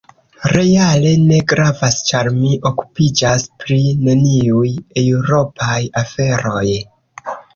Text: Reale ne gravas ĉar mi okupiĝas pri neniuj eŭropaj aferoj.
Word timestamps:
Reale 0.51 1.09
ne 1.25 1.35
gravas 1.51 1.97
ĉar 2.11 2.29
mi 2.37 2.53
okupiĝas 2.69 3.45
pri 3.63 3.77
neniuj 4.07 4.71
eŭropaj 5.05 5.77
aferoj. 6.05 6.65